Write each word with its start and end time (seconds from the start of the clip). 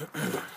Ahem. 0.00 0.40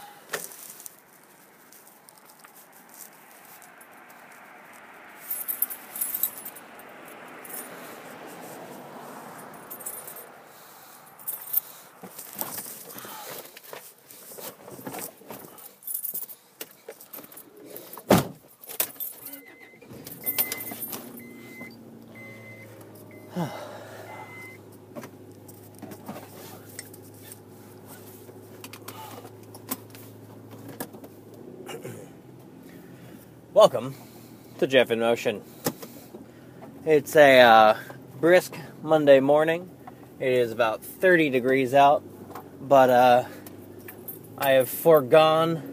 Welcome 33.63 33.95
to 34.59 34.67
Jeff 34.67 34.91
in 34.91 34.99
Motion. 34.99 35.41
It's 36.85 37.15
a 37.15 37.39
uh, 37.39 37.77
brisk 38.19 38.57
Monday 38.81 39.21
morning. 39.21 39.71
It 40.19 40.33
is 40.33 40.51
about 40.51 40.83
30 40.83 41.29
degrees 41.29 41.73
out, 41.73 42.03
but 42.59 42.89
uh, 42.89 43.23
I 44.37 44.49
have 44.49 44.67
foregone 44.67 45.63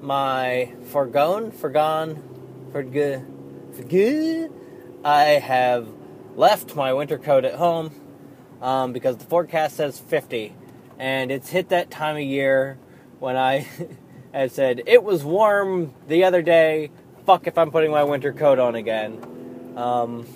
my 0.00 0.72
foregone, 0.90 1.52
forgone, 1.52 2.20
forg, 2.72 3.24
forg. 3.76 4.50
I 5.04 5.22
have 5.22 5.86
left 6.34 6.74
my 6.74 6.92
winter 6.94 7.18
coat 7.18 7.44
at 7.44 7.54
home 7.54 7.92
um, 8.60 8.92
because 8.92 9.18
the 9.18 9.24
forecast 9.26 9.76
says 9.76 10.00
50, 10.00 10.52
and 10.98 11.30
it's 11.30 11.50
hit 11.50 11.68
that 11.68 11.92
time 11.92 12.16
of 12.16 12.22
year 12.22 12.76
when 13.20 13.36
I. 13.36 13.68
had 14.34 14.50
said 14.50 14.82
it 14.86 15.02
was 15.02 15.24
warm 15.24 15.94
the 16.08 16.24
other 16.24 16.42
day. 16.42 16.90
Fuck 17.26 17.46
if 17.46 17.56
I'm 17.56 17.70
putting 17.70 17.90
my 17.90 18.04
winter 18.04 18.32
coat 18.32 18.58
on 18.58 18.74
again. 18.74 19.74
Um, 19.76 20.26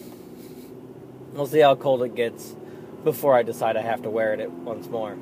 we'll 1.35 1.47
see 1.47 1.61
how 1.61 1.75
cold 1.75 2.03
it 2.03 2.15
gets 2.15 2.57
before 3.05 3.35
I 3.35 3.43
decide 3.43 3.77
I 3.77 3.83
have 3.83 4.03
to 4.03 4.11
wear 4.11 4.33
it 4.33 4.51
once 4.51 4.89
more. 4.89 5.17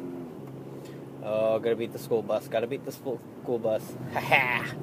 Oh, 1.24 1.58
gotta 1.58 1.74
beat 1.74 1.92
the 1.92 1.98
school 1.98 2.22
bus. 2.22 2.46
Gotta 2.46 2.68
beat 2.68 2.84
the 2.84 2.92
school 2.92 3.20
school 3.42 3.58
bus. 3.58 3.82
Ha 4.12 4.20
ha! 4.20 4.74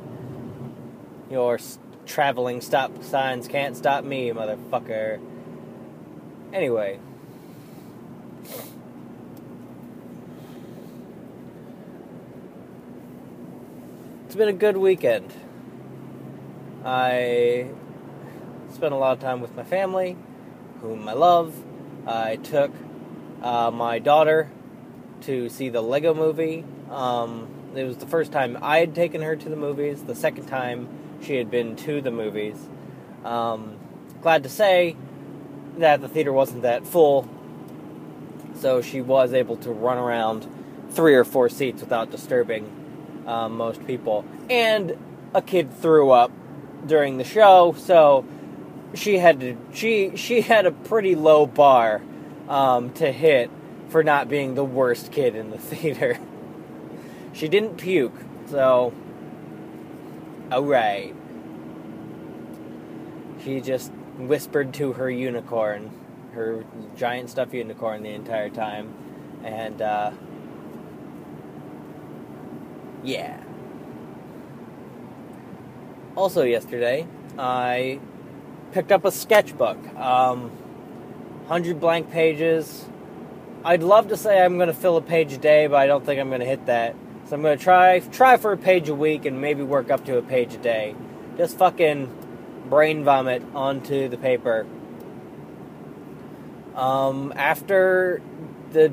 Your 1.31 1.57
traveling 2.05 2.59
stop 2.59 3.01
signs 3.01 3.47
can't 3.47 3.77
stop 3.77 4.03
me, 4.03 4.31
motherfucker. 4.31 5.21
Anyway. 6.51 6.99
it's 14.25 14.35
been 14.35 14.49
a 14.49 14.53
good 14.53 14.75
weekend. 14.75 15.31
I 16.85 17.67
spent 18.73 18.93
a 18.93 18.97
lot 18.97 19.13
of 19.13 19.19
time 19.19 19.39
with 19.39 19.55
my 19.55 19.63
family, 19.63 20.17
whom 20.81 21.07
I 21.07 21.13
love. 21.13 21.55
I 22.05 22.35
took 22.37 22.71
uh, 23.41 23.71
my 23.71 23.99
daughter 23.99 24.49
to 25.21 25.47
see 25.49 25.69
the 25.69 25.81
Lego 25.81 26.13
movie. 26.13 26.65
Um, 26.89 27.47
it 27.75 27.85
was 27.85 27.97
the 27.97 28.05
first 28.05 28.31
time 28.31 28.57
I 28.61 28.79
had 28.79 28.93
taken 28.93 29.21
her 29.21 29.35
to 29.35 29.49
the 29.49 29.55
movies, 29.55 30.03
the 30.03 30.15
second 30.15 30.47
time 30.47 30.89
she 31.21 31.35
had 31.35 31.49
been 31.49 31.75
to 31.77 32.01
the 32.01 32.11
movies. 32.11 32.57
Um, 33.23 33.77
glad 34.21 34.43
to 34.43 34.49
say 34.49 34.97
that 35.77 36.01
the 36.01 36.09
theater 36.09 36.33
wasn't 36.33 36.63
that 36.63 36.85
full, 36.85 37.29
so 38.55 38.81
she 38.81 39.01
was 39.01 39.33
able 39.33 39.55
to 39.57 39.72
run 39.72 39.97
around 39.97 40.47
three 40.91 41.16
or 41.16 41.23
four 41.23 41.47
seats 41.49 41.81
without 41.81 42.11
disturbing 42.11 43.23
um, 43.25 43.55
most 43.55 43.85
people. 43.88 44.25
And 44.49 44.97
a 45.33 45.41
kid 45.41 45.73
threw 45.73 46.11
up 46.11 46.31
during 46.88 47.17
the 47.17 47.23
show, 47.23 47.75
so 47.77 48.25
she 48.94 49.17
had 49.17 49.39
to 49.39 49.57
she 49.73 50.16
she 50.16 50.41
had 50.41 50.66
a 50.66 50.71
pretty 50.71 51.16
low 51.16 51.45
bar 51.45 52.01
um, 52.49 52.91
to 52.94 53.11
hit 53.11 53.49
for 53.89 54.03
not 54.03 54.29
being 54.29 54.55
the 54.55 54.63
worst 54.63 55.11
kid 55.11 55.35
in 55.35 55.51
the 55.51 55.57
theater. 55.59 56.17
she 57.33 57.47
didn't 57.47 57.77
puke, 57.77 58.16
so 58.47 58.93
all 60.51 60.63
right. 60.63 61.16
She 63.43 63.59
just 63.59 63.91
whispered 64.17 64.73
to 64.75 64.93
her 64.93 65.09
unicorn, 65.09 65.91
her 66.33 66.63
giant 66.95 67.29
stuffed 67.29 67.53
unicorn, 67.53 68.03
the 68.03 68.09
entire 68.09 68.49
time, 68.49 68.93
and. 69.43 69.81
Uh, 69.81 70.11
yeah. 73.03 73.43
Also, 76.16 76.44
yesterday, 76.44 77.07
I 77.40 78.00
picked 78.72 78.91
up 78.91 79.03
a 79.03 79.12
sketchbook. 79.12 79.78
Um, 79.96 80.51
100 81.47 81.79
blank 81.79 82.12
pages. 82.12 82.85
I'd 83.66 83.81
love 83.81 84.09
to 84.09 84.18
say 84.18 84.40
I'm 84.40 84.57
going 84.57 84.68
to 84.68 84.73
fill 84.73 84.97
a 84.97 85.02
page 85.02 85.34
a 85.34 85.38
day, 85.38 85.68
but 85.68 85.78
I 85.78 85.88
don't 85.88 86.06
think 86.06 86.19
I'm 86.19 86.29
going 86.29 86.41
to 86.41 86.46
hit 86.46 86.68
that. 86.68 86.96
So 87.25 87.35
I'm 87.35 87.41
going 87.41 87.57
to 87.57 87.63
try 87.63 88.00
try 88.00 88.38
for 88.38 88.52
a 88.52 88.57
page 88.57 88.90
a 88.90 88.96
week 88.96 89.25
and 89.25 89.41
maybe 89.41 89.63
work 89.63 89.90
up 89.90 90.06
to 90.06 90.18
a 90.18 90.22
page 90.22 90.53
a 90.53 90.57
day. 90.57 90.96
Just 91.38 91.57
fucking 91.57 92.12
brain 92.69 93.03
vomit 93.03 93.41
onto 93.56 94.07
the 94.07 94.18
paper. 94.18 94.68
Um, 96.75 97.34
after 97.35 98.22
the 98.72 98.91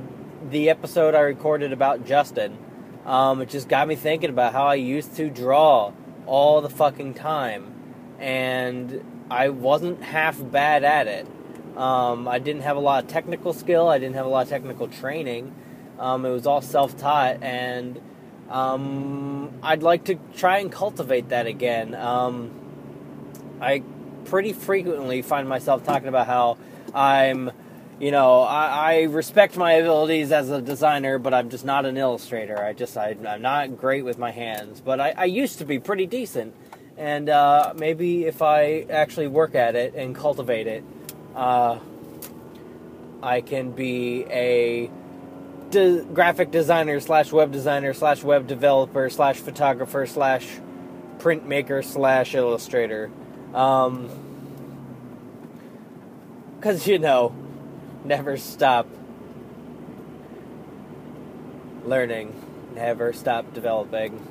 the 0.48 0.70
episode 0.70 1.14
I 1.14 1.20
recorded 1.20 1.72
about 1.72 2.06
Justin, 2.06 2.56
um, 3.04 3.42
it 3.42 3.50
just 3.50 3.69
got 3.69 3.86
me 3.88 3.94
thinking 3.94 4.30
about 4.30 4.53
how 4.54 4.64
I 4.64 4.76
used 4.76 5.16
to 5.16 5.28
draw 5.28 5.92
all 6.30 6.60
the 6.60 6.70
fucking 6.70 7.12
time, 7.12 7.74
and 8.20 9.04
I 9.28 9.48
wasn't 9.48 10.00
half 10.00 10.41
bad 10.41 10.84
at 10.84 11.08
it. 11.08 11.26
Um, 11.76 12.28
I 12.28 12.38
didn't 12.38 12.62
have 12.62 12.76
a 12.76 12.80
lot 12.80 13.02
of 13.02 13.10
technical 13.10 13.52
skill. 13.52 13.88
I 13.88 13.98
didn't 13.98 14.14
have 14.14 14.26
a 14.26 14.28
lot 14.28 14.44
of 14.44 14.48
technical 14.48 14.86
training. 14.86 15.52
Um, 15.98 16.24
it 16.24 16.30
was 16.30 16.46
all 16.46 16.60
self-taught, 16.62 17.42
and 17.42 18.00
um, 18.48 19.58
I'd 19.60 19.82
like 19.82 20.04
to 20.04 20.20
try 20.36 20.58
and 20.58 20.70
cultivate 20.70 21.30
that 21.30 21.48
again. 21.48 21.96
Um, 21.96 22.52
I 23.60 23.82
pretty 24.24 24.52
frequently 24.52 25.22
find 25.22 25.48
myself 25.48 25.84
talking 25.84 26.08
about 26.08 26.28
how 26.28 26.58
I'm 26.94 27.50
you 28.00 28.10
know, 28.10 28.40
I, 28.40 28.66
I, 28.66 29.02
respect 29.02 29.58
my 29.58 29.72
abilities 29.72 30.32
as 30.32 30.48
a 30.48 30.62
designer, 30.62 31.18
but 31.18 31.34
I'm 31.34 31.50
just 31.50 31.66
not 31.66 31.84
an 31.84 31.98
illustrator. 31.98 32.58
I 32.58 32.72
just 32.72 32.96
I, 32.96 33.10
am 33.10 33.42
not 33.42 33.76
great 33.76 34.06
with 34.06 34.18
my 34.18 34.30
hands, 34.30 34.80
but 34.80 34.98
I, 35.00 35.12
I 35.14 35.26
used 35.26 35.58
to 35.58 35.66
be 35.66 35.78
pretty 35.78 36.06
decent. 36.06 36.54
And 36.96 37.28
uh, 37.28 37.74
maybe 37.76 38.24
if 38.24 38.40
I 38.40 38.86
actually 38.88 39.26
work 39.26 39.54
at 39.54 39.76
it 39.76 39.94
and 39.94 40.14
cultivate 40.14 40.66
it, 40.66 40.82
uh, 41.34 41.78
I 43.22 43.42
can 43.42 43.72
be 43.72 44.24
a 44.30 44.90
de- 45.68 46.02
graphic 46.04 46.50
designer 46.50 47.00
slash 47.00 47.30
web 47.32 47.52
designer 47.52 47.92
slash 47.92 48.22
web 48.22 48.46
developer 48.46 49.10
slash 49.10 49.36
photographer 49.36 50.06
slash 50.06 50.48
printmaker 51.18 51.84
slash 51.84 52.34
illustrator. 52.34 53.10
Because 53.48 54.06
um, 56.64 56.90
you 56.90 56.98
know 56.98 57.34
never 58.04 58.36
stop 58.36 58.86
learning, 61.84 62.34
never 62.74 63.12
stop 63.12 63.52
developing. 63.52 64.26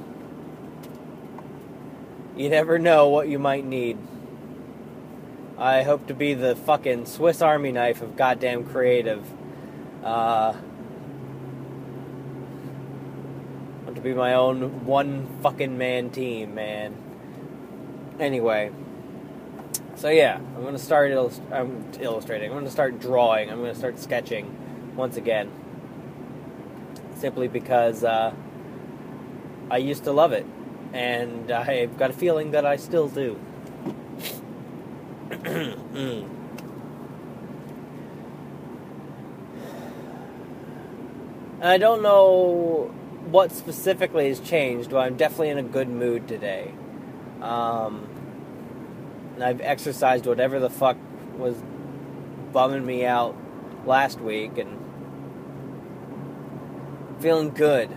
You 2.35 2.50
never 2.50 2.80
know 2.80 3.09
what 3.09 3.28
you 3.28 3.40
might 3.40 3.66
need. 3.66 3.98
I 5.57 5.83
hope 5.83 6.07
to 6.07 6.13
be 6.13 6.33
the 6.33 6.56
fucking 6.56 7.06
Swiss 7.06 7.42
Army 7.42 7.74
knife 7.74 8.01
of 8.01 8.16
goddamn 8.16 8.63
creative. 8.63 9.25
Uh, 10.04 10.54
want 13.83 13.95
to 13.95 14.01
be 14.01 14.13
my 14.13 14.36
own 14.36 14.86
one 14.86 15.27
fucking 15.42 15.77
man 15.77 16.12
team, 16.12 16.56
man. 16.56 16.95
Anyway. 18.19 18.72
So 20.00 20.07
yeah, 20.07 20.38
I'm 20.56 20.63
gonna 20.63 20.80
start 20.80 21.12
illust- 21.12 21.42
I'm 21.51 21.92
illustrating. 22.00 22.50
I'm 22.50 22.56
gonna 22.56 22.69
start 22.69 23.01
drawing. 23.01 23.50
I'm 23.50 23.57
gonna 23.60 23.75
start 23.75 24.00
sketching 24.00 24.56
once 24.96 25.18
again, 25.18 25.51
simply 27.18 27.50
because 27.50 28.06
uh, 28.06 28.31
I 29.69 29.75
used 29.75 30.06
to 30.06 30.13
love 30.13 30.31
it, 30.31 30.46
and 30.94 31.51
I've 31.51 31.98
got 31.98 32.12
a 32.12 32.13
feeling 32.13 32.51
that 32.51 32.66
I 32.66 32.78
still 32.78 33.10
do. 33.10 33.38
I 41.62 41.78
don't 41.78 42.01
know 42.01 42.90
what 43.30 43.51
specifically 43.51 44.30
has 44.30 44.40
changed, 44.40 44.92
but 44.92 45.00
I'm 45.00 45.18
definitely 45.18 45.50
in 45.50 45.57
a 45.57 45.63
good 45.63 45.90
mood 45.90 46.25
today. 46.25 46.72
Um, 47.42 48.09
and 49.39 49.44
I've 49.44 49.62
exercised 49.62 50.25
whatever 50.25 50.59
the 50.59 50.69
fuck 50.69 50.97
was 51.38 51.56
bumming 52.51 52.86
me 52.86 53.06
out 53.06 53.38
last 53.86 54.19
week 54.19 54.57
and 54.57 54.77
feeling 57.21 57.51
good. 57.51 57.89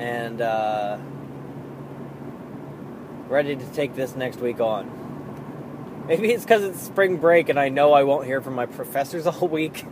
and 0.00 0.40
uh, 0.40 0.96
ready 3.28 3.54
to 3.54 3.66
take 3.72 3.94
this 3.94 4.16
next 4.16 4.40
week 4.40 4.58
on. 4.58 6.04
Maybe 6.08 6.32
it's 6.32 6.42
because 6.42 6.64
it's 6.64 6.80
spring 6.80 7.18
break 7.18 7.50
and 7.50 7.60
I 7.60 7.68
know 7.68 7.92
I 7.92 8.04
won't 8.04 8.24
hear 8.24 8.40
from 8.40 8.54
my 8.54 8.64
professors 8.64 9.26
all 9.26 9.46
week. 9.46 9.84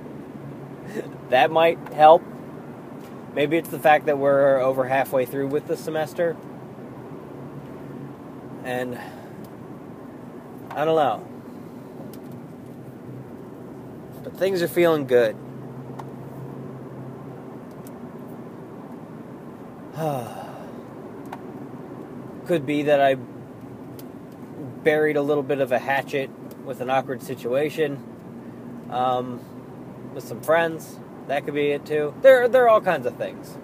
that 1.29 1.51
might 1.51 1.79
help. 1.93 2.23
Maybe 3.35 3.59
it's 3.59 3.69
the 3.69 3.79
fact 3.79 4.07
that 4.07 4.17
we're 4.17 4.59
over 4.59 4.85
halfway 4.87 5.27
through 5.27 5.49
with 5.49 5.67
the 5.67 5.77
semester. 5.77 6.37
And 8.65 8.99
I 10.71 10.85
don't 10.85 10.97
know. 10.97 11.27
But 14.23 14.37
things 14.37 14.63
are 14.63 14.69
feeling 14.69 15.07
good. 15.07 15.37
Could 22.47 22.65
be 22.65 22.85
that 22.85 23.01
I 23.01 23.17
buried 24.85 25.17
a 25.17 25.23
little 25.23 25.43
bit 25.43 25.61
of 25.61 25.73
a 25.73 25.79
hatchet 25.79 26.31
with 26.65 26.81
an 26.81 26.91
awkward 26.91 27.23
situation 27.23 28.03
um, 28.91 29.41
with 30.15 30.25
some 30.25 30.41
friends. 30.41 30.99
That 31.27 31.45
could 31.45 31.55
be 31.55 31.73
it 31.73 31.85
too. 31.85 32.15
There, 32.23 32.49
there 32.49 32.65
are 32.65 32.69
all 32.69 32.81
kinds 32.81 33.07
of 33.07 33.17
things. 33.17 33.57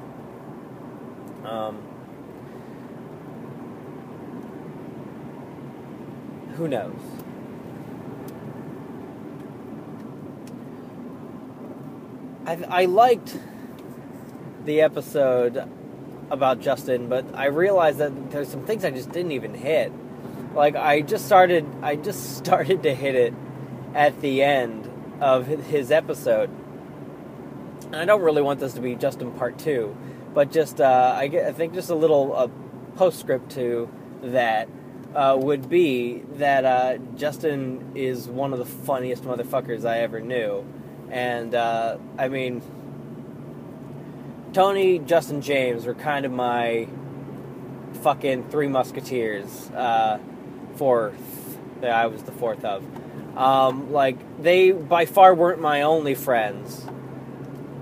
Um, 1.44 1.82
who 6.64 6.68
knows? 6.68 6.94
I, 12.46 12.82
I 12.82 12.84
liked 12.86 13.38
the 14.64 14.80
episode 14.80 15.68
about 16.30 16.60
Justin, 16.60 17.10
but 17.10 17.26
I 17.34 17.46
realized 17.46 17.98
that 17.98 18.30
there's 18.30 18.48
some 18.48 18.64
things 18.64 18.82
I 18.82 18.92
just 18.92 19.12
didn't 19.12 19.32
even 19.32 19.52
hit. 19.52 19.92
Like 20.54 20.74
I 20.74 21.02
just 21.02 21.26
started, 21.26 21.66
I 21.82 21.96
just 21.96 22.36
started 22.38 22.82
to 22.84 22.94
hit 22.94 23.14
it 23.14 23.34
at 23.94 24.22
the 24.22 24.42
end 24.42 24.90
of 25.20 25.46
his 25.46 25.90
episode. 25.90 26.48
I 27.92 28.06
don't 28.06 28.22
really 28.22 28.42
want 28.42 28.60
this 28.60 28.72
to 28.72 28.80
be 28.80 28.94
Justin 28.94 29.32
part 29.32 29.58
two, 29.58 29.94
but 30.32 30.50
just 30.50 30.80
uh, 30.80 31.14
I, 31.14 31.26
get, 31.26 31.46
I 31.46 31.52
think 31.52 31.74
just 31.74 31.90
a 31.90 31.94
little 31.94 32.34
uh, 32.34 32.48
postscript 32.96 33.50
to 33.52 33.90
that 34.22 34.66
uh, 35.14 35.36
would 35.38 35.68
be 35.68 36.22
that 36.36 36.64
uh, 36.64 36.98
Justin 37.16 37.92
is 37.94 38.28
one 38.28 38.52
of 38.52 38.58
the 38.58 38.64
funniest 38.64 39.24
motherfuckers 39.24 39.84
I 39.84 40.00
ever 40.00 40.20
knew, 40.20 40.64
and 41.10 41.54
uh, 41.54 41.98
I 42.18 42.28
mean 42.28 42.62
Tony, 44.54 45.00
Justin, 45.00 45.42
James 45.42 45.84
were 45.84 45.94
kind 45.94 46.24
of 46.24 46.30
my 46.30 46.86
fucking 48.02 48.50
three 48.50 48.68
musketeers. 48.68 49.70
Uh, 49.70 50.20
fourth, 50.76 51.58
that 51.80 51.90
I 51.90 52.06
was 52.06 52.22
the 52.22 52.32
fourth 52.32 52.64
of. 52.64 52.84
Um, 53.36 53.92
like 53.92 54.16
they 54.40 54.70
by 54.70 55.06
far 55.06 55.34
weren't 55.34 55.60
my 55.60 55.82
only 55.82 56.14
friends, 56.14 56.86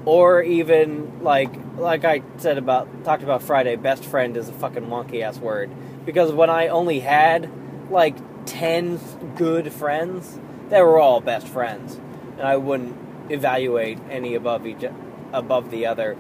or 0.06 0.43
even 0.43 1.23
like 1.23 1.55
like 1.76 2.06
I 2.06 2.23
said 2.38 2.56
about 2.56 3.05
talked 3.05 3.23
about 3.23 3.43
Friday. 3.43 3.76
Best 3.76 4.05
friend 4.05 4.34
is 4.37 4.49
a 4.49 4.52
fucking 4.52 4.87
wonky 4.87 5.23
ass 5.23 5.38
word 5.38 5.70
because 6.05 6.33
when 6.33 6.51
I 6.51 6.69
only 6.69 7.01
had 7.01 7.51
like 7.91 8.17
ten 8.47 8.99
good 9.37 9.73
friends, 9.73 10.39
they 10.69 10.83
were 10.83 10.99
all 10.99 11.21
best 11.21 11.47
friends, 11.47 12.01
and 12.39 12.43
I 12.43 12.57
wouldn't 12.57 12.97
evaluate 13.31 13.99
any 14.11 14.35
above 14.35 14.67
each 14.67 14.85
above 15.33 15.71
the 15.71 15.87
other. 15.87 16.17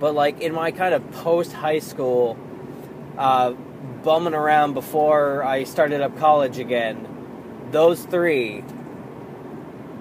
But 0.00 0.14
like 0.14 0.40
in 0.40 0.52
my 0.52 0.70
kind 0.72 0.94
of 0.94 1.10
post 1.12 1.52
high 1.52 1.78
school, 1.78 2.38
uh, 3.16 3.52
bumming 4.02 4.34
around 4.34 4.74
before 4.74 5.42
I 5.44 5.64
started 5.64 6.00
up 6.00 6.18
college 6.18 6.58
again, 6.58 7.06
those 7.70 8.04
three, 8.04 8.64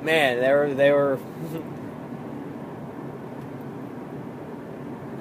man, 0.02 0.40
they 0.40 0.52
were 0.52 0.74
they 0.74 0.92
were. 0.92 1.20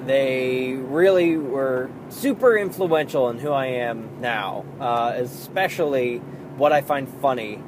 they 0.05 0.73
really 0.73 1.37
were 1.37 1.89
super 2.09 2.57
influential 2.57 3.29
in 3.29 3.39
who 3.39 3.51
I 3.51 3.67
am 3.67 4.21
now, 4.21 4.65
uh, 4.79 5.13
especially 5.15 6.17
what 6.57 6.71
I 6.71 6.81
find 6.81 7.07
funny, 7.07 7.61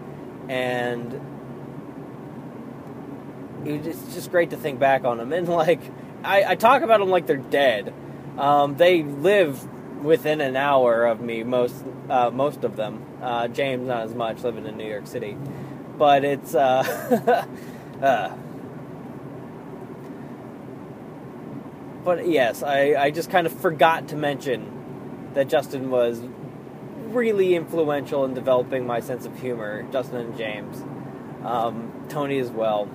and 0.47 1.19
it's 3.65 4.13
just 4.13 4.31
great 4.31 4.51
to 4.51 4.57
think 4.57 4.79
back 4.79 5.03
on 5.05 5.17
them. 5.17 5.33
And 5.33 5.47
like, 5.47 5.81
I, 6.23 6.43
I 6.51 6.55
talk 6.55 6.81
about 6.81 6.99
them 6.99 7.09
like 7.09 7.27
they're 7.27 7.37
dead. 7.37 7.93
Um, 8.37 8.75
they 8.77 9.03
live 9.03 9.67
within 10.03 10.41
an 10.41 10.55
hour 10.55 11.05
of 11.05 11.21
me, 11.21 11.43
most 11.43 11.83
uh, 12.09 12.29
most 12.29 12.63
of 12.63 12.75
them. 12.75 13.03
Uh, 13.21 13.47
James, 13.47 13.87
not 13.87 14.03
as 14.03 14.13
much, 14.13 14.43
living 14.43 14.65
in 14.65 14.77
New 14.77 14.87
York 14.87 15.07
City, 15.07 15.37
but 15.97 16.23
it's. 16.23 16.55
Uh, 16.65 17.45
uh, 18.01 18.35
but 22.05 22.27
yes, 22.27 22.63
I, 22.63 22.95
I 22.95 23.11
just 23.11 23.29
kind 23.29 23.45
of 23.45 23.53
forgot 23.59 24.07
to 24.09 24.15
mention 24.15 25.31
that 25.33 25.49
Justin 25.49 25.89
was 25.89 26.21
really 27.07 27.55
influential 27.55 28.23
in 28.23 28.33
developing 28.33 28.87
my 28.87 29.01
sense 29.01 29.25
of 29.25 29.37
humor. 29.39 29.85
Justin 29.91 30.17
and 30.17 30.37
James, 30.37 30.81
um, 31.43 32.05
Tony 32.07 32.39
as 32.39 32.49
well 32.49 32.89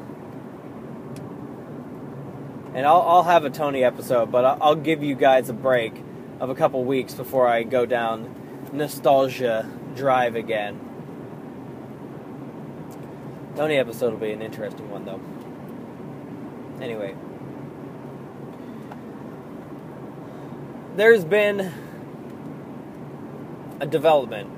and 2.75 2.87
I'll, 2.87 3.03
I'll 3.03 3.23
have 3.25 3.45
a 3.45 3.51
Tony 3.51 3.83
episode, 3.83 4.31
but 4.31 4.45
I'll, 4.45 4.59
I'll 4.61 4.75
give 4.77 5.03
you 5.03 5.15
guys 5.15 5.49
a 5.49 5.53
break 5.53 5.93
of 6.39 6.51
a 6.51 6.55
couple 6.55 6.85
weeks 6.85 7.15
before 7.15 7.49
I 7.49 7.65
go 7.65 7.85
down 7.85 8.35
nostalgia 8.73 9.69
drive 9.97 10.37
again. 10.37 10.79
Tony 13.57 13.77
episode 13.77 14.13
will 14.13 14.21
be 14.21 14.31
an 14.31 14.41
interesting 14.41 14.89
one, 14.89 15.05
though. 15.05 15.21
Anyway, 16.83 17.17
there's 20.97 21.25
been 21.25 21.73
a 23.81 23.87
development. 23.87 24.51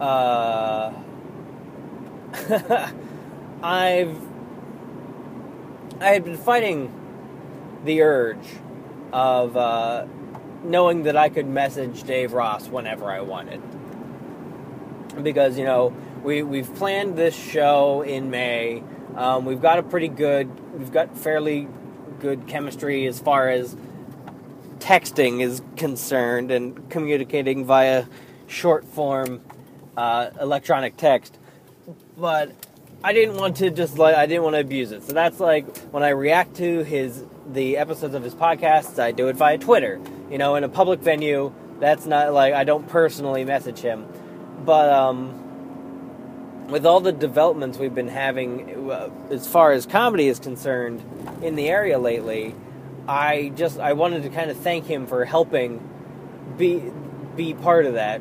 Uh, 0.00 0.92
I've 3.62 4.18
I 6.00 6.08
had 6.08 6.24
been 6.24 6.36
fighting 6.36 6.92
the 7.84 8.02
urge 8.02 8.46
of 9.12 9.56
uh, 9.56 10.06
knowing 10.64 11.04
that 11.04 11.16
I 11.16 11.28
could 11.28 11.46
message 11.46 12.02
Dave 12.02 12.32
Ross 12.32 12.66
whenever 12.66 13.10
I 13.10 13.20
wanted. 13.20 13.62
Because, 15.22 15.56
you 15.56 15.64
know, 15.64 15.94
we, 16.24 16.42
we've 16.42 16.74
planned 16.74 17.16
this 17.16 17.34
show 17.34 18.02
in 18.02 18.30
May. 18.30 18.82
Um, 19.14 19.44
we've 19.44 19.62
got 19.62 19.78
a 19.78 19.82
pretty 19.82 20.08
good, 20.08 20.50
we've 20.76 20.90
got 20.92 21.16
fairly 21.16 21.68
good 22.18 22.48
chemistry 22.48 23.06
as 23.06 23.20
far 23.20 23.48
as 23.48 23.76
texting 24.84 25.40
is 25.40 25.62
concerned 25.76 26.50
and 26.50 26.90
communicating 26.90 27.64
via 27.64 28.04
short 28.46 28.84
form 28.84 29.40
uh, 29.96 30.28
electronic 30.38 30.96
text. 30.98 31.38
But 32.18 32.52
I 33.02 33.14
didn't 33.14 33.36
want 33.36 33.56
to 33.56 33.70
just 33.70 33.96
like 33.96 34.14
I 34.14 34.26
didn't 34.26 34.42
want 34.42 34.54
to 34.56 34.60
abuse 34.60 34.92
it. 34.92 35.02
So 35.02 35.14
that's 35.14 35.40
like 35.40 35.76
when 35.88 36.02
I 36.02 36.10
react 36.10 36.56
to 36.56 36.84
his 36.84 37.24
the 37.50 37.78
episodes 37.78 38.14
of 38.14 38.22
his 38.22 38.34
podcasts, 38.34 38.98
I 38.98 39.12
do 39.12 39.28
it 39.28 39.36
via 39.36 39.56
Twitter. 39.56 39.98
You 40.30 40.36
know, 40.36 40.54
in 40.56 40.64
a 40.64 40.68
public 40.68 41.00
venue, 41.00 41.52
that's 41.80 42.04
not 42.04 42.34
like 42.34 42.52
I 42.52 42.64
don't 42.64 42.86
personally 42.86 43.44
message 43.44 43.78
him. 43.78 44.06
But 44.66 44.90
um, 44.90 46.68
with 46.68 46.84
all 46.84 47.00
the 47.00 47.12
developments 47.12 47.78
we've 47.78 47.94
been 47.94 48.08
having 48.08 48.90
uh, 48.90 49.08
as 49.30 49.46
far 49.46 49.72
as 49.72 49.86
comedy 49.86 50.28
is 50.28 50.38
concerned 50.38 51.02
in 51.42 51.56
the 51.56 51.68
area 51.70 51.98
lately, 51.98 52.54
I 53.06 53.52
just 53.54 53.78
I 53.78 53.92
wanted 53.92 54.22
to 54.22 54.30
kind 54.30 54.50
of 54.50 54.56
thank 54.56 54.86
him 54.86 55.06
for 55.06 55.24
helping 55.24 55.80
be 56.56 56.82
be 57.36 57.54
part 57.54 57.86
of 57.86 57.94
that 57.94 58.20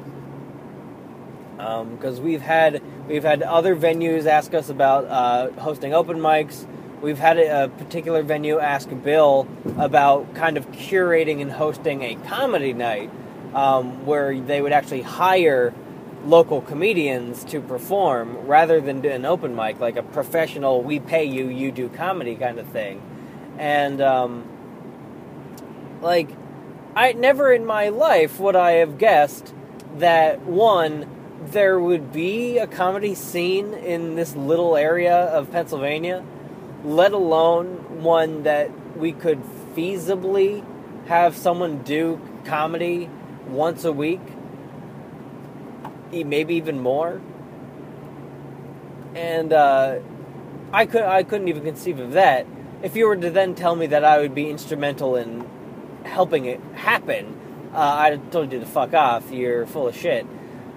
because 1.56 2.20
um, 2.20 2.24
we've 2.24 2.42
had 2.42 2.82
we've 3.08 3.24
had 3.24 3.42
other 3.44 3.76
venues 3.76 4.26
ask 4.26 4.54
us 4.54 4.70
about 4.70 5.06
uh, 5.06 5.52
hosting 5.62 5.94
open 5.94 6.18
mics. 6.18 6.68
We've 7.02 7.20
had 7.20 7.38
a, 7.38 7.68
particular 7.68 8.24
venue 8.24 8.60
ask 8.60 8.90
Bill 9.04 9.46
about 9.78 10.36
kind 10.36 10.56
of 10.56 10.72
curating 10.72 11.42
and 11.42 11.52
hosting 11.52 12.02
a 12.02 12.16
comedy 12.16 12.72
night 12.72 13.12
um, 13.54 14.06
where 14.06 14.40
they 14.40 14.62
would 14.62 14.72
actually 14.72 15.02
hire 15.02 15.74
local 16.26 16.62
comedians 16.62 17.44
to 17.46 17.60
perform 17.60 18.48
rather 18.48 18.80
than 18.80 19.06
an 19.06 19.26
open 19.26 19.54
mic, 19.54 19.82
like 19.82 19.98
a 19.98 20.04
professional 20.04 20.82
"we 20.82 21.00
pay 21.00 21.26
you, 21.26 21.48
you 21.48 21.72
do 21.72 21.90
comedy" 21.90 22.36
kind 22.36 22.58
of 22.58 22.68
thing. 22.68 23.02
And 23.58 24.02
um, 24.02 24.46
like, 26.04 26.30
I 26.96 27.14
never 27.14 27.52
in 27.52 27.66
my 27.66 27.90
life 27.90 28.40
would 28.40 28.56
I 28.56 28.74
have 28.74 28.98
guessed 28.98 29.54
that 29.98 30.42
one 30.42 31.10
there 31.46 31.80
would 31.80 32.12
be 32.12 32.58
a 32.58 32.68
comedy 32.68 33.16
scene 33.16 33.74
in 33.74 34.16
this 34.16 34.36
little 34.36 34.78
area 34.78 35.16
of 35.16 35.52
Pennsylvania, 35.52 36.24
let 36.84 37.12
alone 37.12 38.02
one 38.04 38.44
that 38.44 38.70
we 38.98 39.12
could 39.12 39.42
feasibly 39.76 40.64
have 41.08 41.36
someone 41.36 41.80
do 41.80 42.22
comedy 42.46 43.10
once 43.48 43.84
a 43.84 43.92
week, 43.92 44.22
maybe 46.12 46.56
even 46.56 46.80
more. 46.80 47.22
And 49.16 49.52
uh, 49.52 50.00
I 50.72 50.86
could 50.86 51.04
I 51.04 51.24
couldn't 51.24 51.48
even 51.48 51.64
conceive 51.64 52.00
of 52.00 52.14
that. 52.14 52.46
If 52.82 52.96
you 52.96 53.08
were 53.08 53.16
to 53.16 53.30
then 53.30 53.56
tell 53.56 53.76
me 53.76 53.88
that 53.88 54.04
I 54.04 54.20
would 54.20 54.34
be 54.34 54.50
instrumental 54.50 55.16
in 55.16 55.48
helping 56.04 56.46
it 56.46 56.60
happen, 56.76 57.40
uh, 57.74 57.78
I'd 57.78 58.32
told 58.32 58.52
you 58.52 58.60
to 58.60 58.66
fuck 58.66 58.94
off. 58.94 59.32
You're 59.32 59.66
full 59.66 59.88
of 59.88 59.96
shit. 59.96 60.26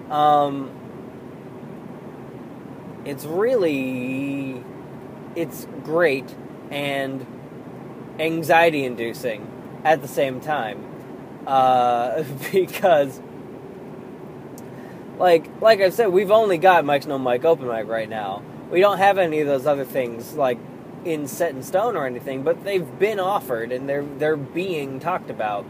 Um, 0.09 0.71
it's 3.07 3.25
really 3.25 4.63
it's 5.35 5.65
great 5.83 6.35
and 6.71 7.25
anxiety 8.19 8.83
inducing 8.83 9.49
at 9.85 10.01
the 10.01 10.07
same 10.07 10.41
time 10.41 10.83
uh, 11.47 12.23
because 12.51 13.21
like 15.17 15.49
like 15.61 15.79
I 15.79 15.89
said 15.89 16.07
we've 16.07 16.31
only 16.31 16.57
got 16.57 16.83
Mike's 16.83 17.05
No 17.05 17.17
Mike 17.17 17.45
open 17.45 17.67
mic 17.67 17.87
right 17.87 18.09
now 18.09 18.43
we 18.69 18.81
don't 18.81 18.97
have 18.97 19.17
any 19.17 19.39
of 19.39 19.47
those 19.47 19.65
other 19.65 19.85
things 19.85 20.33
like 20.33 20.57
in 21.07 21.27
set 21.27 21.51
in 21.51 21.63
stone 21.63 21.95
or 21.95 22.05
anything 22.05 22.43
but 22.43 22.63
they've 22.63 22.99
been 22.99 23.19
offered 23.19 23.71
and 23.71 23.87
they're 23.87 24.05
they're 24.17 24.37
being 24.37 24.99
talked 24.99 25.29
about. 25.29 25.65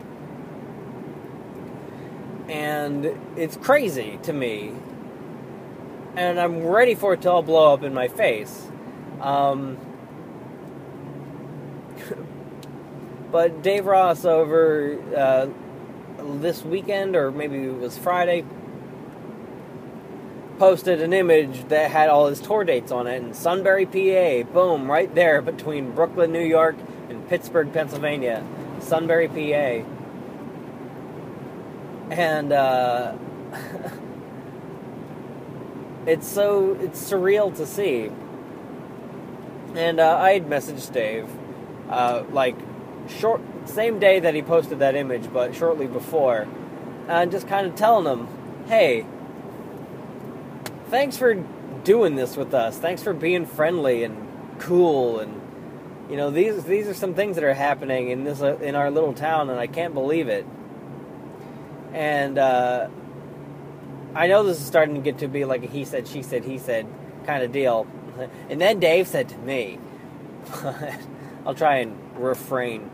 And 2.50 3.06
it's 3.36 3.58
crazy 3.58 4.20
to 4.24 4.34
me. 4.34 4.74
And 6.15 6.39
I'm 6.39 6.65
ready 6.65 6.96
for 6.96 7.13
it 7.13 7.22
to 7.24 7.32
all 7.32 7.44
blow 7.44 7.74
up 7.74 7.84
in 7.84 7.94
my 7.94 8.08
face. 8.08 8.67
Um, 9.22 9.77
but 13.32 13.62
Dave 13.62 13.86
Ross 13.86 14.25
over 14.25 14.98
uh, 15.15 15.48
this 16.39 16.63
weekend, 16.63 17.15
or 17.15 17.32
maybe 17.32 17.58
it 17.63 17.77
was 17.77 17.98
Friday, 17.98 18.46
posted 20.57 21.01
an 21.01 21.13
image 21.13 21.67
that 21.69 21.91
had 21.91 22.09
all 22.09 22.27
his 22.27 22.39
tour 22.39 22.63
dates 22.63 22.91
on 22.91 23.07
it 23.07 23.21
in 23.21 23.33
Sunbury, 23.33 23.85
PA. 23.85 24.51
Boom, 24.51 24.89
right 24.89 25.13
there 25.13 25.41
between 25.41 25.91
Brooklyn, 25.91 26.31
New 26.31 26.43
York, 26.43 26.75
and 27.09 27.27
Pittsburgh, 27.27 27.71
Pennsylvania. 27.71 28.43
Sunbury, 28.79 29.27
PA. 29.27 29.87
And 32.09 32.53
uh, 32.53 33.15
it's 36.05 36.27
so 36.27 36.77
it's 36.81 37.11
surreal 37.11 37.55
to 37.57 37.65
see. 37.65 38.11
And 39.75 39.99
uh, 39.99 40.17
I 40.17 40.31
had 40.31 40.47
messaged 40.47 40.91
Dave, 40.93 41.29
uh, 41.89 42.23
like 42.31 42.55
short 43.07 43.41
same 43.65 43.99
day 43.99 44.19
that 44.19 44.33
he 44.33 44.41
posted 44.41 44.79
that 44.79 44.95
image, 44.95 45.31
but 45.31 45.53
shortly 45.53 45.85
before, 45.87 46.47
and 47.07 47.31
just 47.31 47.47
kind 47.47 47.67
of 47.67 47.75
telling 47.75 48.05
him, 48.05 48.27
"Hey, 48.67 49.05
thanks 50.89 51.17
for 51.17 51.34
doing 51.84 52.15
this 52.15 52.36
with 52.36 52.53
us. 52.53 52.77
Thanks 52.77 53.03
for 53.03 53.13
being 53.13 53.46
friendly 53.46 54.03
and 54.03 54.27
cool, 54.60 55.20
and 55.20 55.41
you 56.10 56.17
know 56.17 56.32
these 56.32 56.63
these 56.63 56.88
are 56.88 56.94
some 56.94 57.13
things 57.13 57.36
that 57.36 57.44
are 57.44 57.53
happening 57.53 58.10
in 58.10 58.24
this 58.24 58.41
uh, 58.41 58.58
in 58.58 58.75
our 58.75 58.91
little 58.91 59.13
town, 59.13 59.50
and 59.50 59.60
I 59.60 59.67
can't 59.67 59.94
believe 59.94 60.27
it." 60.27 60.46
And 61.94 62.38
uh, 62.38 62.89
I 64.17 64.25
know 64.25 64.44
this 64.44 64.60
is 64.60 64.65
starting 64.65 64.96
to 64.96 65.01
get 65.01 65.20
to 65.20 65.27
be 65.27 65.46
like 65.46 65.63
a 65.63 65.67
he 65.67 65.86
said, 65.86 66.08
she 66.08 66.24
said, 66.24 66.44
he 66.44 66.58
said 66.58 66.88
kind 67.25 67.44
of 67.44 67.51
deal. 67.51 67.88
And 68.50 68.60
then 68.60 68.79
Dave 68.79 69.08
said 69.08 69.29
to 69.29 69.38
me, 69.38 69.77
I'll 71.46 71.53
try 71.53 71.77
and 71.77 71.96
refrain 72.17 72.89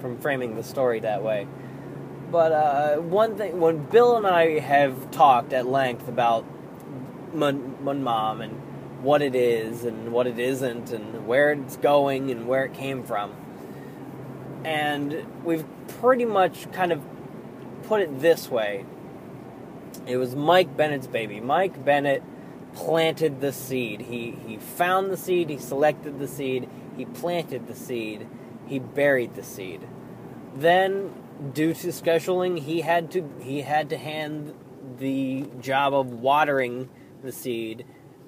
from 0.00 0.18
framing 0.18 0.54
the 0.54 0.62
story 0.62 1.00
that 1.00 1.24
way. 1.24 1.48
But 2.30 2.52
uh, 2.52 2.96
one 2.98 3.36
thing, 3.36 3.58
when 3.58 3.86
Bill 3.86 4.16
and 4.16 4.24
I 4.24 4.60
have 4.60 5.10
talked 5.10 5.52
at 5.52 5.66
length 5.66 6.06
about 6.06 6.44
Mun, 7.34 8.02
Mom 8.02 8.40
and 8.40 8.52
what 9.02 9.22
it 9.22 9.34
is 9.34 9.84
and 9.84 10.12
what 10.12 10.26
it 10.26 10.38
isn't 10.38 10.90
and 10.90 11.26
where 11.26 11.52
it's 11.52 11.76
going 11.76 12.30
and 12.30 12.48
where 12.48 12.64
it 12.64 12.74
came 12.74 13.04
from, 13.04 13.32
and 14.64 15.24
we've 15.44 15.64
pretty 16.00 16.24
much 16.24 16.70
kind 16.72 16.92
of 16.92 17.00
put 17.84 18.00
it 18.00 18.20
this 18.20 18.50
way. 18.50 18.84
It 20.06 20.16
was 20.16 20.34
Mike 20.34 20.76
Bennett's 20.76 21.06
baby. 21.06 21.40
Mike 21.40 21.84
Bennett 21.84 22.22
planted 22.74 23.40
the 23.40 23.52
seed. 23.52 24.02
He 24.02 24.36
he 24.46 24.56
found 24.58 25.10
the 25.10 25.16
seed, 25.16 25.50
he 25.50 25.58
selected 25.58 26.18
the 26.18 26.28
seed, 26.28 26.68
he 26.96 27.04
planted 27.04 27.66
the 27.66 27.74
seed, 27.74 28.26
he 28.66 28.78
buried 28.78 29.34
the 29.34 29.42
seed. 29.42 29.86
Then 30.54 31.12
due 31.52 31.74
to 31.74 31.88
scheduling, 31.88 32.58
he 32.58 32.80
had 32.80 33.10
to 33.12 33.28
he 33.40 33.62
had 33.62 33.90
to 33.90 33.96
hand 33.96 34.54
the 34.98 35.48
job 35.60 35.94
of 35.94 36.12
watering 36.12 36.88
the 37.22 37.32
seed 37.32 37.84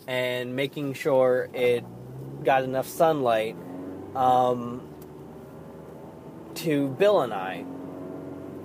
and 0.06 0.56
making 0.56 0.94
sure 0.94 1.48
it 1.52 1.84
got 2.44 2.62
enough 2.64 2.86
sunlight 2.86 3.56
um, 4.14 4.88
to 6.54 6.88
Bill 6.88 7.20
and 7.20 7.32
I. 7.32 7.64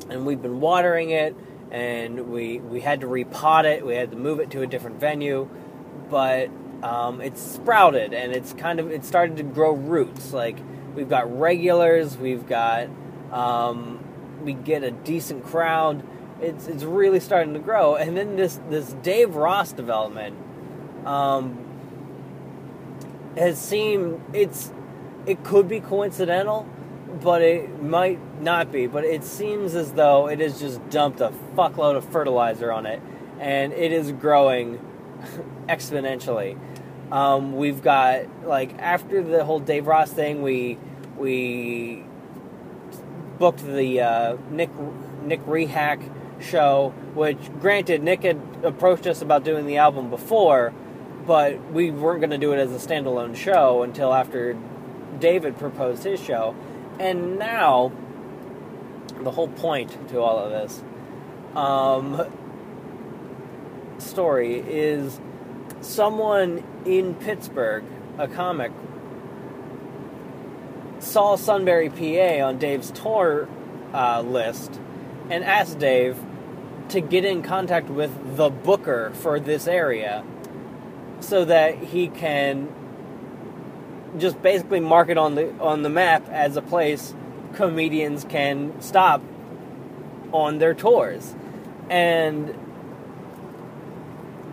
And 0.10 0.26
we've 0.26 0.42
been 0.42 0.60
watering 0.60 1.10
it 1.10 1.36
and 1.72 2.30
we 2.30 2.60
we 2.60 2.80
had 2.80 3.02
to 3.02 3.08
repot 3.08 3.66
it, 3.66 3.86
we 3.86 3.96
had 3.96 4.12
to 4.12 4.18
move 4.18 4.40
it 4.40 4.52
to 4.52 4.62
a 4.62 4.68
different 4.68 5.00
venue 5.00 5.50
but 6.10 6.50
um, 6.84 7.22
it's 7.22 7.42
sprouted 7.42 8.14
and 8.14 8.32
it's 8.34 8.54
kind 8.54 8.80
of 8.80 8.92
it 8.92 9.04
started 9.04 9.38
to 9.38 9.44
grow 9.44 9.74
roots. 9.74 10.34
Like 10.34 10.58
we've 10.96 11.10
got 11.10 11.38
regulars, 11.38 12.18
we've 12.18 12.48
got 12.48 12.90
um, 13.32 14.04
we 14.44 14.54
get 14.54 14.84
a 14.84 14.92
decent 14.92 15.44
crowd. 15.46 16.04
It's 16.42 16.68
it's 16.68 16.84
really 16.84 17.20
starting 17.20 17.54
to 17.54 17.60
grow. 17.60 17.96
And 17.96 18.16
then 18.16 18.36
this 18.36 18.60
this 18.70 18.94
Dave 19.04 19.36
Ross 19.36 19.72
development 19.72 20.36
um, 21.06 21.58
has 23.38 23.60
seemed 23.60 24.22
it's 24.34 24.72
it 25.26 25.44
could 25.44 25.68
be 25.68 25.80
coincidental, 25.80 26.68
but 27.22 27.42
it 27.42 27.82
might 27.82 28.20
not 28.42 28.72
be. 28.72 28.88
But 28.88 29.06
it 29.06 29.24
seems 29.24 29.76
as 29.76 29.94
though 29.94 30.28
it 30.28 30.40
has 30.40 30.60
just 30.60 30.88
dumped 30.90 31.22
a 31.22 31.32
fuckload 31.56 31.96
of 31.96 32.06
fertilizer 32.06 32.72
on 32.72 32.86
it, 32.86 33.02
and 33.40 33.72
it 33.74 33.92
is 33.92 34.12
growing 34.12 34.80
exponentially. 35.68 36.58
Um, 37.12 37.56
we've 37.56 37.82
got 37.82 38.26
like 38.46 38.78
after 38.80 39.24
the 39.24 39.46
whole 39.46 39.60
Dave 39.60 39.88
Ross 39.88 40.12
thing, 40.12 40.42
we 40.42 40.78
we 41.18 42.04
booked 43.40 43.64
the 43.66 44.02
uh, 44.02 44.38
Nick 44.50 44.70
Nick 45.24 45.46
Rehack 45.46 46.02
show, 46.40 46.94
which 47.14 47.38
granted 47.60 48.04
Nick 48.04 48.24
had 48.24 48.42
approached 48.64 49.08
us 49.08 49.22
about 49.22 49.44
doing 49.44 49.66
the 49.66 49.78
album 49.78 50.10
before, 50.10 50.74
but 51.26 51.72
we 51.72 51.92
weren't 51.92 52.20
going 52.20 52.30
to 52.30 52.38
do 52.38 52.54
it 52.54 52.58
as 52.58 52.72
a 52.72 52.88
standalone 52.88 53.36
show 53.36 53.84
until 53.84 54.14
after 54.14 54.58
David 55.20 55.58
proposed 55.58 56.04
his 56.04 56.20
show, 56.20 56.56
and 57.00 57.40
now 57.40 57.92
the 59.22 59.32
whole 59.32 59.48
point 59.48 60.10
to 60.10 60.20
all 60.20 60.38
of 60.38 60.52
this 60.52 60.84
um, 61.56 62.22
story 63.98 64.60
is 64.60 65.20
someone 65.82 66.64
in 66.86 67.16
Pittsburgh, 67.16 67.84
a 68.18 68.28
comic, 68.28 68.72
saw 71.00 71.36
Sunbury, 71.36 71.90
PA 71.90 72.46
on 72.46 72.58
Dave's 72.58 72.92
tour 72.92 73.48
uh, 73.94 74.22
list 74.22 74.80
and 75.30 75.44
asked 75.44 75.80
Dave 75.80 76.18
to 76.90 77.02
get 77.02 77.26
in 77.26 77.42
contact 77.42 77.90
with 77.90 78.38
the 78.38 78.50
booker 78.50 79.12
for 79.16 79.40
this 79.40 79.68
area 79.68 80.24
so 81.20 81.46
that 81.46 81.78
he 81.78 82.08
can 82.08 82.74
just 84.18 84.42
basically 84.42 84.80
mark 84.80 85.10
it 85.10 85.18
on 85.18 85.36
the 85.36 85.52
on 85.60 85.82
the 85.82 85.90
map 85.90 86.28
as 86.30 86.56
a 86.56 86.62
place 86.62 87.14
comedians 87.54 88.26
can 88.26 88.80
stop 88.82 89.22
on 90.32 90.60
their 90.60 90.74
tours. 90.74 91.36
And 91.90 92.58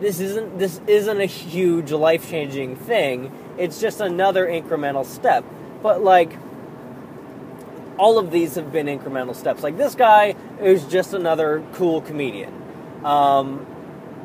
this 0.01 0.21
isn't 0.21 0.59
this 0.59 0.81
isn't 0.87 1.21
a 1.21 1.27
huge 1.27 1.93
life 1.93 2.29
changing 2.29 2.77
thing. 2.77 3.31
It's 3.59 3.81
just 3.81 4.01
another 4.01 4.47
incremental 4.47 5.05
step. 5.05 5.45
But 5.83 6.03
like 6.03 6.37
all 7.99 8.19
of 8.19 8.31
these 8.31 8.55
have 8.55 8.73
been 8.73 8.87
incremental 8.87 9.35
steps. 9.35 9.63
Like 9.63 9.77
this 9.77 9.95
guy 9.95 10.35
is 10.61 10.85
just 10.87 11.15
another 11.15 11.63
cool 11.75 12.01
comedian, 12.01 12.53
um, 13.05 13.67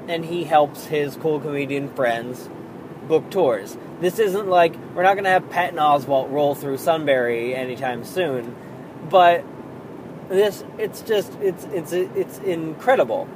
and 0.08 0.26
he 0.26 0.44
helps 0.44 0.86
his 0.86 1.16
cool 1.16 1.40
comedian 1.40 1.94
friends 1.94 2.50
book 3.08 3.30
tours. 3.32 3.78
This 4.00 4.20
isn't 4.20 4.48
like 4.48 4.76
we're 4.94 5.04
not 5.04 5.14
going 5.14 5.24
to 5.24 5.30
have 5.30 5.50
Patton 5.50 5.80
Oswalt 5.80 6.32
roll 6.32 6.56
through 6.56 6.78
Sunbury 6.78 7.56
anytime 7.56 8.04
soon, 8.04 8.56
but 9.10 9.44
this 10.30 10.64
it's 10.78 11.02
just 11.02 11.34
it's 11.42 11.66
it's 11.66 11.94
it's 11.94 12.38
incredible. 12.40 13.28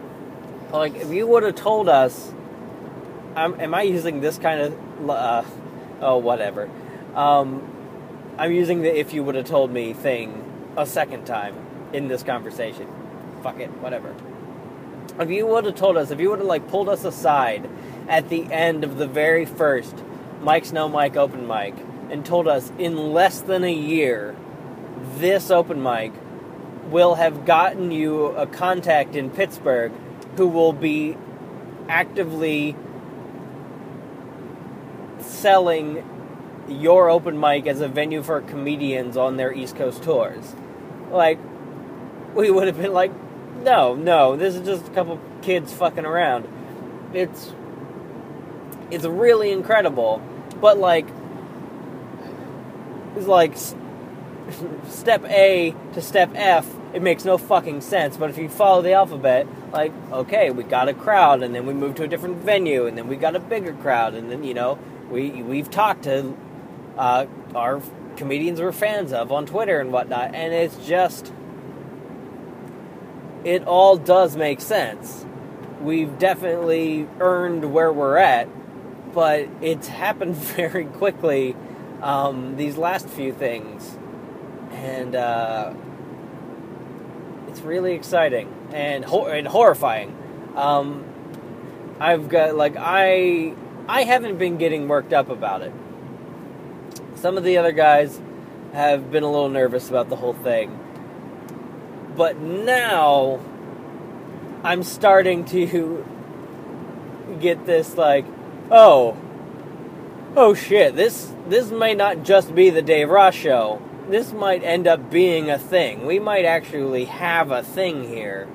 Like 0.71 0.95
if 0.95 1.09
you 1.11 1.27
would 1.27 1.43
have 1.43 1.55
told 1.55 1.89
us, 1.89 2.31
I'm, 3.35 3.59
am 3.59 3.73
I 3.73 3.81
using 3.83 4.21
this 4.21 4.38
kind 4.38 4.61
of 4.61 5.09
uh, 5.09 5.43
oh 6.01 6.17
whatever. 6.17 6.69
Um, 7.15 7.80
I'm 8.38 8.51
using 8.51 8.81
the 8.81 8.97
if 8.97 9.13
you 9.13 9.23
would 9.23 9.35
have 9.35 9.45
told 9.45 9.71
me 9.71 9.93
thing 9.93 10.71
a 10.77 10.85
second 10.85 11.25
time 11.25 11.55
in 11.93 12.07
this 12.07 12.23
conversation. 12.23 12.88
Fuck 13.43 13.59
it, 13.59 13.69
whatever. 13.81 14.15
If 15.19 15.29
you 15.29 15.45
would 15.47 15.65
have 15.65 15.75
told 15.75 15.97
us, 15.97 16.11
if 16.11 16.19
you 16.19 16.29
would 16.29 16.39
have 16.39 16.47
like 16.47 16.67
pulled 16.69 16.89
us 16.89 17.03
aside 17.03 17.69
at 18.07 18.29
the 18.29 18.43
end 18.51 18.83
of 18.83 18.97
the 18.97 19.07
very 19.07 19.45
first 19.45 19.95
Mike's 20.41 20.71
No 20.71 20.88
Mike 20.88 21.15
open 21.15 21.47
mic 21.47 21.75
and 22.09 22.25
told 22.25 22.47
us 22.47 22.71
in 22.77 23.13
less 23.13 23.41
than 23.41 23.63
a 23.63 23.73
year 23.73 24.35
this 25.17 25.51
open 25.51 25.81
mic 25.81 26.13
will 26.89 27.15
have 27.15 27.45
gotten 27.45 27.91
you 27.91 28.25
a 28.27 28.47
contact 28.47 29.15
in 29.15 29.29
Pittsburgh 29.29 29.91
who 30.35 30.47
will 30.47 30.73
be 30.73 31.17
actively 31.88 32.75
selling 35.19 36.03
your 36.71 37.09
open 37.09 37.39
mic 37.39 37.67
as 37.67 37.81
a 37.81 37.87
venue 37.87 38.23
for 38.23 38.41
comedians 38.41 39.17
on 39.17 39.37
their 39.37 39.53
East 39.53 39.75
Coast 39.75 40.03
tours. 40.03 40.55
Like, 41.11 41.39
we 42.35 42.49
would 42.49 42.67
have 42.67 42.77
been 42.77 42.93
like, 42.93 43.11
no, 43.63 43.95
no, 43.95 44.35
this 44.35 44.55
is 44.55 44.65
just 44.65 44.87
a 44.87 44.91
couple 44.91 45.19
kids 45.41 45.73
fucking 45.73 46.05
around. 46.05 46.47
It's 47.13 47.53
it's 48.89 49.05
really 49.05 49.51
incredible, 49.51 50.21
but 50.59 50.77
like 50.77 51.07
it's 53.15 53.27
like 53.27 53.55
step 54.87 55.23
A 55.25 55.75
to 55.93 56.01
step 56.01 56.31
F, 56.35 56.67
it 56.93 57.01
makes 57.01 57.25
no 57.25 57.37
fucking 57.37 57.81
sense. 57.81 58.17
But 58.17 58.29
if 58.29 58.37
you 58.37 58.49
follow 58.49 58.81
the 58.81 58.93
alphabet, 58.93 59.47
like, 59.71 59.93
okay, 60.11 60.49
we 60.49 60.63
got 60.63 60.89
a 60.89 60.93
crowd, 60.93 61.43
and 61.43 61.53
then 61.55 61.65
we 61.65 61.73
moved 61.73 61.97
to 61.97 62.03
a 62.03 62.07
different 62.07 62.37
venue, 62.37 62.85
and 62.85 62.97
then 62.97 63.07
we 63.07 63.15
got 63.15 63.35
a 63.35 63.39
bigger 63.39 63.73
crowd, 63.73 64.13
and 64.13 64.31
then 64.31 64.43
you 64.43 64.53
know 64.53 64.77
we 65.09 65.43
we've 65.43 65.69
talked 65.69 66.03
to 66.03 66.35
uh, 66.98 67.25
our 67.55 67.81
comedians 68.17 68.60
we're 68.62 68.71
fans 68.71 69.13
of 69.13 69.31
on 69.31 69.45
Twitter 69.45 69.79
and 69.79 69.91
whatnot, 69.91 70.36
and 70.36 70.53
it's 70.53 70.77
just 70.88 71.33
it 73.43 73.63
all 73.65 73.98
does 73.98 74.36
make 74.36 74.62
sense. 74.62 75.25
We've 75.81 76.17
definitely 76.19 77.07
earned 77.19 77.74
where 77.74 77.91
we're 77.91 78.17
at, 78.17 78.48
but 79.13 79.48
it's 79.62 79.88
happened 79.88 80.36
very 80.57 80.86
quickly. 80.86 81.55
Um, 82.01 82.57
these 82.57 82.77
last 82.77 83.07
few 83.07 83.31
things, 83.31 83.98
and 84.71 85.15
uh, 85.15 85.74
it's 87.48 87.62
really 87.62 87.93
exciting 87.93 88.51
and 88.74 89.05
and 89.05 89.48
horrifying. 89.48 90.17
Um, 90.55 91.05
I've 92.00 92.29
got 92.29 92.55
like 92.55 92.75
I 92.77 93.53
I 93.88 94.03
haven't 94.03 94.38
been 94.38 94.57
getting 94.57 94.88
worked 94.88 95.13
up 95.13 95.29
about 95.29 95.62
it. 95.62 95.74
Some 97.21 97.37
of 97.37 97.43
the 97.43 97.59
other 97.59 97.71
guys 97.71 98.19
have 98.73 99.11
been 99.11 99.21
a 99.21 99.29
little 99.29 99.47
nervous 99.47 99.91
about 99.91 100.09
the 100.09 100.15
whole 100.15 100.33
thing. 100.33 100.79
But 102.17 102.39
now 102.39 103.39
I'm 104.63 104.81
starting 104.81 105.45
to 105.45 106.03
get 107.39 107.67
this 107.67 107.95
like, 107.95 108.25
oh, 108.71 109.15
oh 110.35 110.55
shit, 110.55 110.95
this 110.95 111.31
this 111.47 111.69
may 111.69 111.93
not 111.93 112.23
just 112.23 112.55
be 112.55 112.71
the 112.71 112.81
Dave 112.81 113.11
Ross 113.11 113.35
show. 113.35 113.79
This 114.09 114.33
might 114.33 114.63
end 114.63 114.87
up 114.87 115.11
being 115.11 115.51
a 115.51 115.59
thing. 115.59 116.07
We 116.07 116.17
might 116.17 116.45
actually 116.45 117.05
have 117.05 117.51
a 117.51 117.61
thing 117.61 118.03
here. 118.03 118.47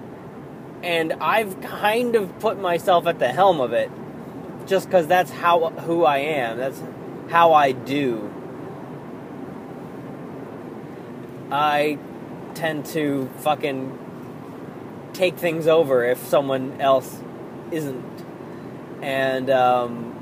And 0.82 1.12
I've 1.20 1.60
kind 1.60 2.16
of 2.16 2.36
put 2.40 2.60
myself 2.60 3.06
at 3.06 3.20
the 3.20 3.28
helm 3.28 3.60
of 3.60 3.72
it 3.72 3.92
just 4.66 4.90
cuz 4.90 5.06
that's 5.06 5.30
how 5.30 5.70
who 5.70 6.04
I 6.04 6.18
am. 6.18 6.58
That's 6.58 6.82
how 7.28 7.52
I 7.52 7.70
do. 7.70 8.32
I 11.50 11.98
tend 12.54 12.86
to 12.86 13.28
fucking 13.38 13.98
take 15.12 15.36
things 15.36 15.66
over 15.66 16.04
if 16.04 16.18
someone 16.26 16.80
else 16.80 17.22
isn't. 17.70 18.24
And 19.02 19.50
um, 19.50 20.14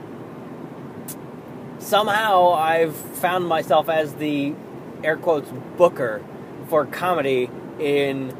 somehow 1.78 2.52
I've 2.52 2.96
found 2.96 3.46
myself 3.46 3.88
as 3.88 4.14
the 4.14 4.54
air 5.02 5.16
quotes 5.16 5.50
booker 5.76 6.22
for 6.68 6.86
comedy 6.86 7.50
in 7.78 8.36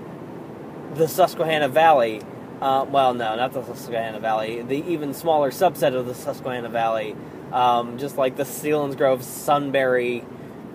the 0.95 1.09
Susquehanna 1.09 1.69
Valley. 1.69 2.23
Uh, 2.61 2.87
well, 2.89 3.15
no, 3.15 3.37
not 3.37 3.53
the 3.53 3.65
Susquehanna 3.65 4.21
Valley. 4.21 4.63
The 4.63 4.85
even 4.91 5.13
smaller 5.13 5.51
subset 5.51 5.95
of 5.95 6.07
the 6.07 6.15
Susquehanna 6.15 6.69
Valley, 6.69 7.17
um, 7.53 7.99
just 7.99 8.17
like 8.17 8.37
the 8.37 8.45
Selinsgrove, 8.45 9.23
Sunbury, 9.23 10.25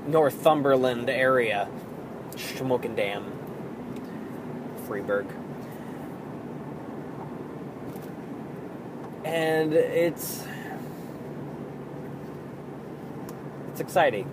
Northumberland 0.08 1.10
area. 1.10 1.70
Shamokin 2.40 2.96
Dam, 2.96 3.32
Freeburg. 4.88 5.28
And 9.26 9.74
it's 9.74 10.46
it's 13.72 13.82
exciting. 13.82 14.26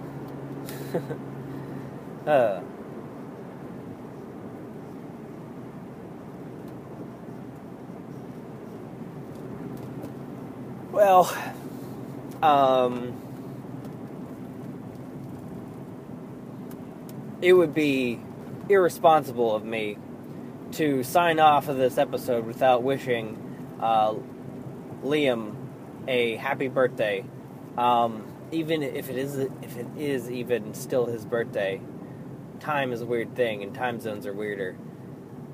uh. 2.26 2.60
Well, 10.92 11.36
um, 12.42 13.25
it 17.46 17.52
would 17.52 17.72
be 17.72 18.18
irresponsible 18.68 19.54
of 19.54 19.64
me 19.64 19.96
to 20.72 21.04
sign 21.04 21.38
off 21.38 21.68
of 21.68 21.76
this 21.76 21.96
episode 21.96 22.44
without 22.44 22.82
wishing 22.82 23.38
uh, 23.80 24.12
Liam 25.04 25.54
a 26.08 26.34
happy 26.34 26.66
birthday. 26.66 27.24
Um, 27.78 28.26
even 28.50 28.82
if 28.82 29.08
it 29.08 29.16
is 29.16 29.36
if 29.36 29.76
it 29.76 29.86
is 29.96 30.28
even 30.28 30.74
still 30.74 31.06
his 31.06 31.24
birthday, 31.24 31.80
time 32.58 32.90
is 32.90 33.02
a 33.02 33.06
weird 33.06 33.36
thing, 33.36 33.62
and 33.62 33.72
time 33.72 34.00
zones 34.00 34.26
are 34.26 34.32
weirder. 34.32 34.76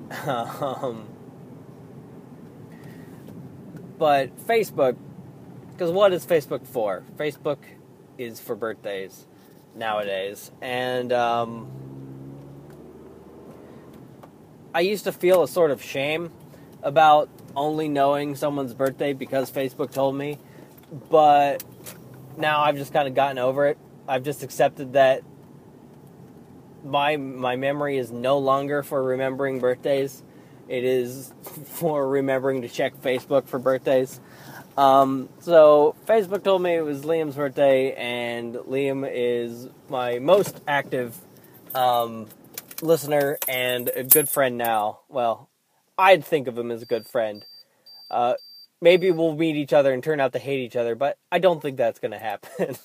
um, 0.25 1.07
but 3.99 4.35
Facebook, 4.47 4.97
because 5.73 5.91
what 5.91 6.11
is 6.11 6.25
Facebook 6.25 6.65
for? 6.65 7.03
Facebook 7.17 7.59
is 8.17 8.39
for 8.39 8.55
birthdays 8.55 9.27
nowadays, 9.75 10.51
and 10.59 11.13
um, 11.13 11.82
I 14.73 14.81
used 14.81 15.03
to 15.03 15.11
feel 15.11 15.43
a 15.43 15.47
sort 15.47 15.71
of 15.71 15.83
shame 15.83 16.31
about 16.81 17.29
only 17.55 17.87
knowing 17.87 18.35
someone's 18.35 18.73
birthday 18.73 19.13
because 19.13 19.51
Facebook 19.51 19.91
told 19.91 20.15
me, 20.15 20.39
but 21.09 21.63
now 22.37 22.61
I've 22.61 22.77
just 22.77 22.91
kind 22.91 23.07
of 23.07 23.13
gotten 23.13 23.37
over 23.37 23.67
it. 23.67 23.77
I've 24.07 24.23
just 24.23 24.43
accepted 24.43 24.93
that 24.93 25.23
my 26.83 27.15
my 27.15 27.55
memory 27.55 27.97
is 27.97 28.11
no 28.11 28.39
longer 28.39 28.83
for 28.83 29.01
remembering 29.01 29.59
birthdays. 29.59 30.23
It 30.67 30.83
is 30.83 31.33
for 31.65 32.07
remembering 32.07 32.63
to 32.63 32.69
check 32.69 32.99
Facebook 33.01 33.47
for 33.47 33.59
birthdays. 33.59 34.19
Um, 34.75 35.29
so 35.39 35.95
Facebook 36.07 36.43
told 36.43 36.63
me 36.63 36.73
it 36.73 36.81
was 36.81 37.03
Liam's 37.03 37.35
birthday, 37.35 37.93
and 37.93 38.55
Liam 38.55 39.07
is 39.09 39.69
my 39.87 40.17
most 40.17 40.59
active 40.67 41.15
um, 41.75 42.27
listener 42.83 43.37
and 43.47 43.89
a 43.95 44.03
good 44.03 44.29
friend 44.29 44.57
now. 44.57 44.99
Well, 45.09 45.49
I'd 45.97 46.23
think 46.25 46.47
of 46.47 46.57
him 46.57 46.71
as 46.71 46.81
a 46.81 46.85
good 46.85 47.07
friend. 47.07 47.45
Uh, 48.11 48.35
maybe 48.81 49.11
we'll 49.11 49.35
meet 49.35 49.55
each 49.55 49.73
other 49.73 49.93
and 49.93 50.03
turn 50.03 50.19
out 50.19 50.33
to 50.33 50.39
hate 50.39 50.59
each 50.59 50.75
other, 50.75 50.95
but 50.95 51.17
I 51.31 51.39
don't 51.39 51.61
think 51.61 51.77
that's 51.77 51.99
going 51.99 52.11
to 52.11 52.19
happen. 52.19 52.75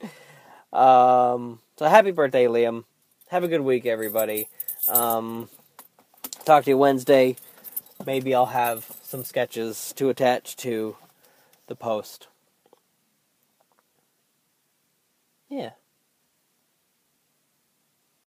um, 0.72 1.60
so 1.76 1.86
happy 1.86 2.12
birthday, 2.12 2.46
Liam. 2.46 2.84
Have 3.28 3.44
a 3.44 3.48
good 3.48 3.62
week, 3.62 3.86
everybody. 3.86 4.48
Um, 4.88 5.48
talk 6.44 6.64
to 6.64 6.70
you 6.70 6.78
Wednesday. 6.78 7.36
Maybe 8.06 8.34
I'll 8.34 8.46
have 8.46 8.90
some 9.02 9.24
sketches 9.24 9.92
to 9.96 10.08
attach 10.08 10.56
to 10.58 10.96
the 11.66 11.76
post. 11.76 12.28
Yeah. 15.48 15.70